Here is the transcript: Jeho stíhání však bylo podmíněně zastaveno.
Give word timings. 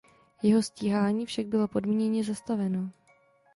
Jeho 0.43 0.61
stíhání 0.63 1.25
však 1.25 1.45
bylo 1.47 1.67
podmíněně 1.67 2.23
zastaveno. 2.23 2.89